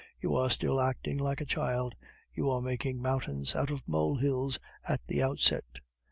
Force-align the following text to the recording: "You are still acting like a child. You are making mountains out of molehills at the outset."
"You 0.19 0.33
are 0.33 0.49
still 0.49 0.81
acting 0.81 1.19
like 1.19 1.41
a 1.41 1.45
child. 1.45 1.93
You 2.33 2.49
are 2.49 2.59
making 2.59 3.03
mountains 3.03 3.55
out 3.55 3.69
of 3.69 3.87
molehills 3.87 4.57
at 4.83 5.05
the 5.05 5.21
outset." 5.21 5.79